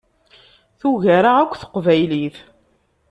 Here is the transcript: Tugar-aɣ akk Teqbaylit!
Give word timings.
Tugar-aɣ 0.79 1.37
akk 1.39 1.53
Teqbaylit! 1.61 2.37